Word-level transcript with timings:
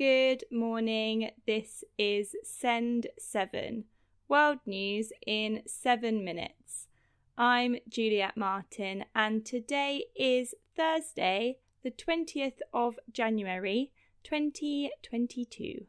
Good 0.00 0.44
morning. 0.50 1.30
This 1.46 1.84
is 1.98 2.34
Send 2.42 3.08
7, 3.18 3.84
World 4.30 4.60
News 4.64 5.12
in 5.26 5.60
7 5.66 6.24
minutes. 6.24 6.88
I'm 7.36 7.76
Juliet 7.86 8.34
Martin, 8.34 9.04
and 9.14 9.44
today 9.44 10.06
is 10.16 10.54
Thursday, 10.74 11.58
the 11.82 11.90
20th 11.90 12.60
of 12.72 12.98
January 13.12 13.92
2022. 14.24 15.84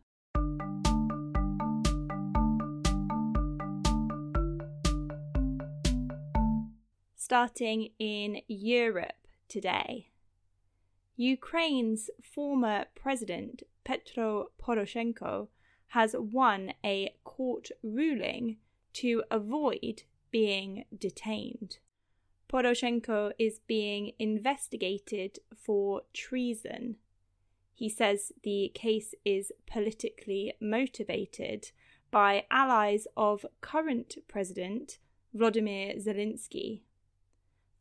Starting 7.15 7.87
in 7.97 8.41
Europe 8.49 9.25
today. 9.47 10.10
Ukraine's 11.17 12.09
former 12.21 12.85
president, 12.95 13.63
Petro 13.83 14.47
Poroshenko, 14.59 15.49
has 15.87 16.15
won 16.17 16.73
a 16.83 17.13
court 17.23 17.69
ruling 17.83 18.57
to 18.93 19.23
avoid 19.29 20.03
being 20.31 20.85
detained. 20.97 21.77
Poroshenko 22.49 23.31
is 23.37 23.59
being 23.67 24.13
investigated 24.19 25.39
for 25.55 26.01
treason. 26.13 26.95
He 27.73 27.89
says 27.89 28.31
the 28.43 28.71
case 28.73 29.13
is 29.23 29.51
politically 29.65 30.53
motivated 30.59 31.71
by 32.09 32.45
allies 32.51 33.07
of 33.15 33.45
current 33.61 34.17
president 34.27 34.97
Volodymyr 35.35 36.03
Zelensky. 36.03 36.81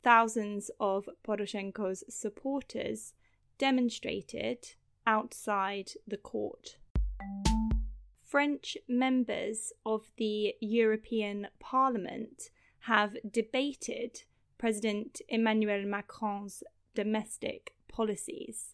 Thousands 0.03 0.71
of 0.79 1.09
Poroshenko's 1.23 2.03
supporters 2.09 3.13
demonstrated 3.61 4.57
outside 5.05 5.91
the 6.07 6.17
court. 6.17 6.77
French 8.23 8.75
members 8.87 9.71
of 9.85 10.09
the 10.17 10.55
European 10.59 11.47
Parliament 11.59 12.49
have 12.85 13.15
debated 13.31 14.23
President 14.57 15.21
Emmanuel 15.29 15.85
Macron's 15.85 16.63
domestic 16.95 17.75
policies. 17.87 18.73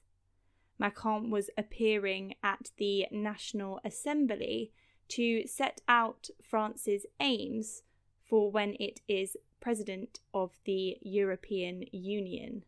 Macron 0.80 1.30
was 1.31 1.50
appearing 1.58 2.36
at 2.42 2.72
the 2.78 3.08
National 3.12 3.81
Assembly 3.84 4.72
to 5.09 5.45
set 5.47 5.81
out 5.90 6.30
France's 6.42 7.06
aims 7.19 7.84
for 8.23 8.50
when 8.50 8.78
it 8.80 9.02
is 9.06 9.36
president 9.59 10.22
of 10.34 10.52
the 10.64 10.97
European 11.02 11.84
Union 11.92 12.64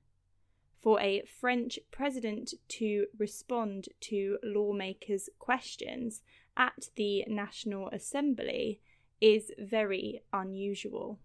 for 0.81 0.99
a 1.01 1.23
French 1.39 1.79
president 1.91 2.53
to 2.67 3.07
respond 3.17 3.89
to 4.01 4.37
lawmakers' 4.43 5.29
questions 5.39 6.21
at 6.55 6.89
the 6.95 7.25
National 7.27 7.89
Assembly 7.89 8.79
is 9.21 9.51
very 9.59 10.21
unusual. 10.31 11.19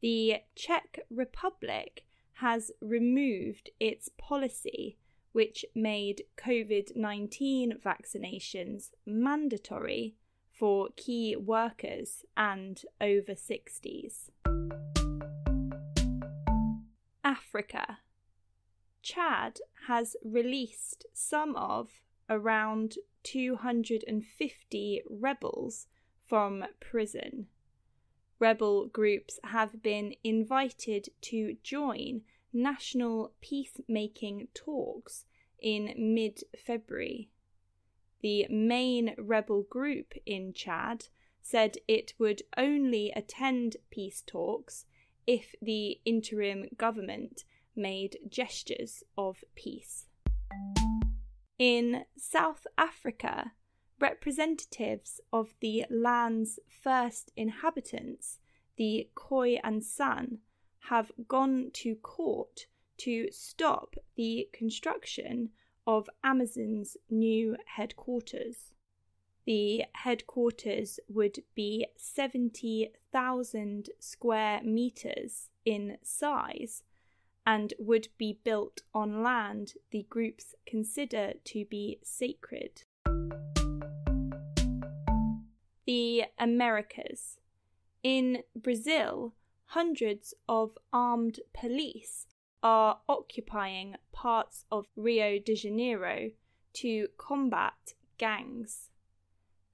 The 0.00 0.36
Czech 0.54 1.00
Republic 1.10 2.04
has 2.34 2.70
removed 2.80 3.70
its 3.78 4.08
policy 4.16 4.96
which 5.32 5.64
made 5.74 6.24
COVID 6.36 6.96
19 6.96 7.78
vaccinations 7.84 8.90
mandatory 9.06 10.16
for 10.50 10.88
key 10.96 11.36
workers 11.36 12.24
and 12.36 12.82
over 13.00 13.32
60s. 13.32 14.30
Africa. 17.30 17.98
Chad 19.02 19.60
has 19.86 20.16
released 20.24 21.06
some 21.12 21.54
of 21.54 22.00
around 22.28 22.96
250 23.22 25.02
rebels 25.08 25.86
from 26.26 26.64
prison. 26.80 27.46
Rebel 28.40 28.88
groups 28.88 29.38
have 29.44 29.80
been 29.80 30.16
invited 30.24 31.10
to 31.20 31.56
join 31.62 32.22
national 32.52 33.32
peacemaking 33.40 34.48
talks 34.52 35.24
in 35.60 35.94
mid 35.96 36.42
February. 36.58 37.30
The 38.22 38.48
main 38.50 39.14
rebel 39.16 39.62
group 39.62 40.14
in 40.26 40.52
Chad 40.52 41.06
said 41.40 41.76
it 41.86 42.12
would 42.18 42.42
only 42.56 43.12
attend 43.12 43.76
peace 43.88 44.20
talks 44.26 44.84
if 45.30 45.54
the 45.62 46.00
interim 46.04 46.64
government 46.76 47.44
made 47.76 48.18
gestures 48.28 49.04
of 49.16 49.44
peace. 49.54 50.08
In 51.56 52.04
South 52.16 52.66
Africa, 52.76 53.52
representatives 54.00 55.20
of 55.32 55.54
the 55.60 55.84
land's 55.88 56.58
first 56.82 57.30
inhabitants, 57.36 58.40
the 58.76 59.08
Khoi 59.14 59.60
and 59.62 59.84
San, 59.84 60.38
have 60.88 61.12
gone 61.28 61.70
to 61.74 61.94
court 61.94 62.66
to 62.96 63.28
stop 63.30 63.94
the 64.16 64.48
construction 64.52 65.50
of 65.86 66.10
Amazon's 66.24 66.96
new 67.08 67.56
headquarters. 67.76 68.72
The 69.50 69.86
headquarters 69.94 71.00
would 71.08 71.42
be 71.56 71.88
70,000 71.96 73.90
square 73.98 74.60
metres 74.62 75.50
in 75.64 75.98
size 76.04 76.84
and 77.44 77.74
would 77.76 78.06
be 78.16 78.38
built 78.44 78.82
on 78.94 79.24
land 79.24 79.72
the 79.90 80.06
groups 80.08 80.54
consider 80.64 81.32
to 81.46 81.64
be 81.64 81.98
sacred. 82.04 82.84
The 85.84 86.26
Americas. 86.38 87.40
In 88.04 88.44
Brazil, 88.54 89.34
hundreds 89.64 90.32
of 90.48 90.78
armed 90.92 91.40
police 91.52 92.28
are 92.62 93.00
occupying 93.08 93.96
parts 94.12 94.64
of 94.70 94.86
Rio 94.94 95.40
de 95.40 95.56
Janeiro 95.56 96.30
to 96.74 97.08
combat 97.18 97.94
gangs. 98.16 98.90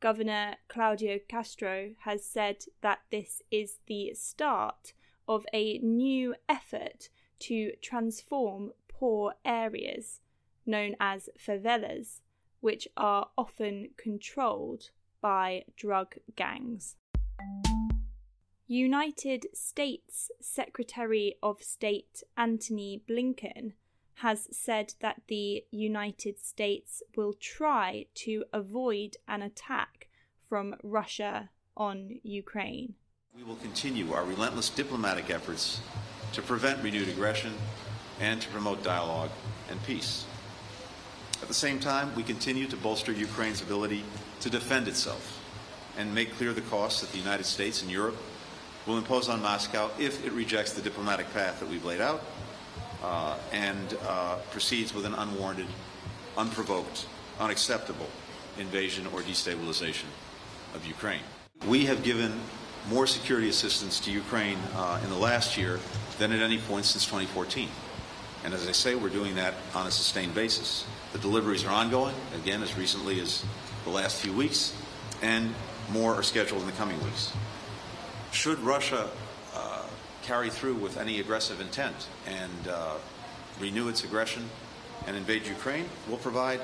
Governor 0.00 0.56
Claudio 0.68 1.18
Castro 1.26 1.94
has 2.00 2.24
said 2.24 2.64
that 2.82 3.00
this 3.10 3.42
is 3.50 3.78
the 3.86 4.12
start 4.14 4.92
of 5.26 5.46
a 5.52 5.78
new 5.78 6.34
effort 6.48 7.08
to 7.40 7.72
transform 7.82 8.72
poor 8.88 9.34
areas, 9.44 10.20
known 10.66 10.96
as 11.00 11.28
favelas, 11.38 12.20
which 12.60 12.86
are 12.96 13.30
often 13.38 13.90
controlled 13.96 14.90
by 15.20 15.64
drug 15.76 16.16
gangs. 16.36 16.96
United 18.68 19.46
States 19.54 20.30
Secretary 20.40 21.36
of 21.42 21.62
State 21.62 22.22
Antony 22.36 23.00
Blinken 23.08 23.72
has 24.21 24.49
said 24.50 24.94
that 25.00 25.21
the 25.28 25.65
United 25.71 26.38
States 26.38 27.03
will 27.16 27.34
try 27.34 28.06
to 28.15 28.44
avoid 28.53 29.16
an 29.28 29.43
attack 29.43 30.09
from 30.49 30.75
Russia 30.82 31.50
on 31.77 32.19
Ukraine. 32.22 32.94
We 33.37 33.43
will 33.43 33.56
continue 33.56 34.12
our 34.15 34.25
relentless 34.25 34.71
diplomatic 34.71 35.28
efforts 35.28 35.81
to 36.32 36.41
prevent 36.41 36.82
renewed 36.82 37.09
aggression 37.09 37.53
and 38.19 38.41
to 38.41 38.49
promote 38.49 38.82
dialogue 38.82 39.31
and 39.71 39.82
peace. 39.84 40.25
At 41.43 41.49
the 41.49 41.55
same 41.55 41.78
time, 41.78 42.15
we 42.16 42.22
continue 42.22 42.66
to 42.69 42.76
bolster 42.78 43.12
Ukraine's 43.12 43.60
ability 43.60 44.03
to 44.41 44.49
defend 44.49 44.88
itself 44.88 45.43
and 45.99 46.15
make 46.15 46.34
clear 46.37 46.55
the 46.55 46.62
costs 46.62 47.03
that 47.03 47.12
the 47.12 47.19
United 47.19 47.44
States 47.44 47.82
and 47.82 47.91
Europe 47.91 48.16
will 48.87 48.97
impose 48.97 49.28
on 49.28 49.43
Moscow 49.43 49.91
if 49.99 50.25
it 50.25 50.32
rejects 50.32 50.72
the 50.72 50.81
diplomatic 50.81 51.31
path 51.34 51.60
that 51.60 51.69
we've 51.69 51.84
laid 51.84 52.00
out 52.00 52.22
uh, 53.06 53.37
and 53.53 53.97
uh, 54.06 54.37
proceeds 54.50 54.93
with 54.93 55.06
an 55.06 55.15
unwarranted, 55.15 55.69
unprovoked, 56.37 57.06
unacceptable 57.39 58.09
invasion 58.58 59.06
or 59.08 59.20
destabilization 59.20 60.11
of 60.75 60.85
Ukraine. 60.85 61.20
We 61.69 61.87
have 61.87 62.03
given 62.03 62.32
more 62.91 63.06
security 63.06 63.49
assistance 63.49 64.00
to 64.00 64.11
Ukraine 64.11 64.58
uh, 64.75 65.00
in 65.03 65.11
the 65.11 65.17
last 65.17 65.56
year 65.56 65.79
than 66.19 66.32
at 66.32 66.41
any 66.41 66.58
point 66.58 66.85
since 66.85 67.05
2014. 67.05 67.69
And 68.44 68.55
as 68.55 68.69
I 68.69 68.73
say, 68.73 68.94
we're 68.94 69.09
doing 69.09 69.35
that 69.37 69.55
on 69.75 69.87
a 69.87 69.91
sustained 69.91 70.35
basis. 70.35 70.87
The 71.12 71.19
deliveries 71.19 71.64
are 71.64 71.70
ongoing, 71.70 72.14
again, 72.35 72.62
as 72.62 72.76
recently 72.76 73.20
as 73.20 73.44
the 73.85 73.91
last 73.91 74.17
few 74.20 74.32
weeks, 74.32 74.75
and 75.23 75.55
more 75.91 76.14
are 76.14 76.23
scheduled 76.23 76.61
in 76.61 76.67
the 76.67 76.73
coming 76.73 77.02
weeks. 77.05 77.32
Should 78.32 78.59
Russia 78.61 79.09
carry 80.26 80.50
through 80.50 80.75
with 80.75 80.96
any 80.96 81.20
aggressive 81.20 81.61
intent 81.61 82.08
and 82.26 82.69
uh, 82.69 82.96
renew 83.61 83.88
its 83.88 84.02
aggression 84.02 84.43
and 85.06 85.17
invade 85.17 85.46
Ukraine, 85.46 85.88
we'll 86.08 86.19
provide 86.19 86.61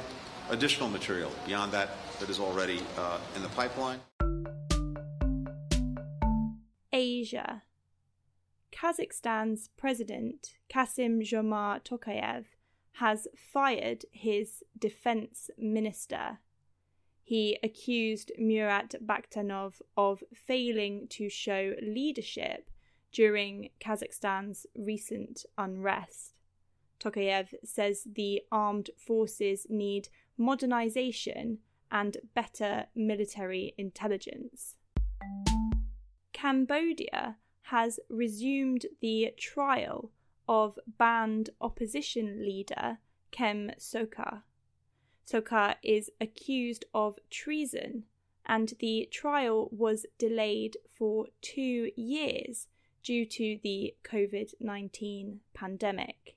additional 0.51 0.89
material 0.89 1.31
beyond 1.47 1.71
that 1.71 1.91
that 2.19 2.29
is 2.29 2.41
already 2.41 2.81
uh, 2.99 3.19
in 3.37 3.43
the 3.43 3.49
pipeline. 3.51 4.01
Asia. 6.93 7.63
Kazakhstan's 8.73 9.71
president, 9.77 10.55
Kassym-Jomart 10.69 11.85
Tokayev, 11.85 12.47
has 12.95 13.29
fired 13.37 14.05
his 14.11 14.65
defense 14.77 15.51
minister. 15.57 16.39
He 17.23 17.59
accused 17.63 18.33
Murat 18.37 18.97
Bektanov 19.07 19.81
of 19.97 20.25
failing 20.35 21.07
to 21.11 21.29
show 21.29 21.75
leadership 21.81 22.72
during 23.13 23.71
Kazakhstan's 23.81 24.67
recent 24.75 25.45
unrest. 25.59 26.35
Tokayev 26.99 27.49
says 27.65 28.07
the 28.15 28.43
armed 28.51 28.91
forces 28.97 29.67
need 29.69 30.09
modernization 30.39 31.59
and 31.91 32.17
better 32.35 32.87
military 32.95 33.75
intelligence. 33.77 34.77
Cambodia 36.33 37.37
has 37.63 38.01
resumed 38.09 38.87
the 39.01 39.33
trial 39.39 40.11
of 40.49 40.79
banned 40.99 41.51
opposition 41.61 42.45
leader 42.45 42.99
Kem 43.31 43.71
Sokha. 43.79 44.43
Sokha 45.31 45.77
is 45.83 46.11
accused 46.21 46.85
of 46.93 47.19
treason, 47.31 48.05
and 48.45 48.75
the 48.81 49.09
trial 49.11 49.69
was 49.71 50.05
delayed 50.19 50.77
for 50.99 51.27
two 51.41 51.91
years 51.97 52.69
due 53.03 53.27
to 53.27 53.59
the 53.63 53.95
COVID 54.05 54.55
19 54.61 55.41
pandemic. 55.55 56.37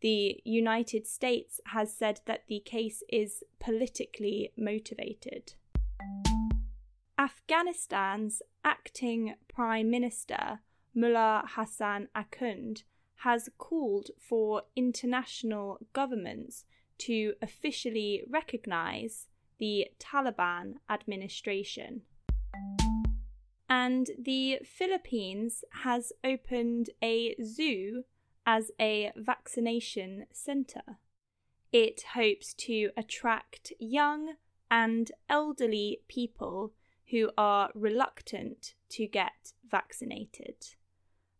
The 0.00 0.40
United 0.44 1.06
States 1.06 1.60
has 1.66 1.94
said 1.94 2.20
that 2.26 2.44
the 2.48 2.60
case 2.60 3.04
is 3.08 3.44
politically 3.60 4.52
motivated. 4.56 5.54
Afghanistan's 7.16 8.42
acting 8.64 9.34
Prime 9.48 9.88
Minister, 9.90 10.58
Mullah 10.92 11.44
Hassan 11.54 12.08
Akhund, 12.16 12.82
has 13.22 13.48
called 13.58 14.10
for 14.18 14.62
international 14.74 15.78
governments 15.92 16.64
to 16.98 17.34
officially 17.40 18.24
recognize 18.28 19.28
the 19.58 19.86
Taliban 20.00 20.74
administration. 20.90 22.02
And 23.74 24.10
the 24.18 24.58
Philippines 24.66 25.64
has 25.82 26.12
opened 26.22 26.90
a 27.02 27.34
zoo 27.42 28.04
as 28.44 28.70
a 28.78 29.12
vaccination 29.16 30.26
centre. 30.30 30.98
It 31.72 32.02
hopes 32.12 32.52
to 32.68 32.90
attract 32.98 33.72
young 33.78 34.34
and 34.70 35.10
elderly 35.26 36.02
people 36.06 36.74
who 37.12 37.30
are 37.38 37.70
reluctant 37.74 38.74
to 38.90 39.06
get 39.06 39.54
vaccinated. 39.66 40.56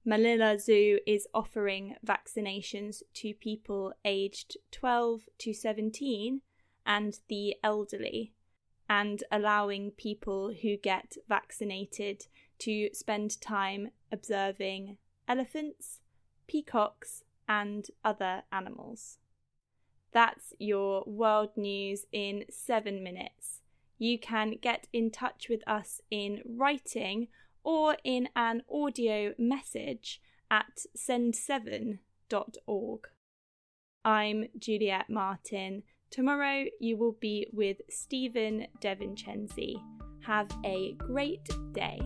Manila 0.02 0.58
Zoo 0.58 1.00
is 1.06 1.28
offering 1.34 1.96
vaccinations 2.02 3.02
to 3.12 3.34
people 3.34 3.92
aged 4.06 4.56
12 4.70 5.28
to 5.36 5.52
17 5.52 6.40
and 6.86 7.20
the 7.28 7.56
elderly, 7.62 8.32
and 8.88 9.24
allowing 9.30 9.92
people 9.92 10.54
who 10.62 10.76
get 10.76 11.16
vaccinated 11.28 12.26
to 12.58 12.90
spend 12.92 13.40
time 13.40 13.90
observing 14.10 14.98
elephants, 15.26 16.00
peacocks, 16.46 17.22
and 17.48 17.88
other 18.04 18.42
animals. 18.52 19.18
That's 20.12 20.52
your 20.58 21.04
world 21.06 21.50
news 21.56 22.04
in 22.12 22.44
seven 22.50 23.02
minutes. 23.02 23.62
You 23.98 24.18
can 24.18 24.58
get 24.60 24.88
in 24.92 25.10
touch 25.10 25.48
with 25.48 25.66
us 25.66 26.00
in 26.10 26.42
writing 26.44 27.28
or 27.64 27.96
in 28.04 28.28
an 28.34 28.62
audio 28.70 29.32
message 29.38 30.20
at 30.50 30.86
send7.org. 30.96 31.98
I'm 34.04 34.48
Juliet 34.58 35.08
Martin. 35.08 35.84
Tomorrow 36.12 36.66
you 36.78 36.98
will 36.98 37.16
be 37.20 37.46
with 37.54 37.78
Stephen 37.88 38.66
DeVincenzi. 38.82 39.76
Have 40.26 40.48
a 40.62 40.92
great 40.98 41.48
day. 41.72 41.98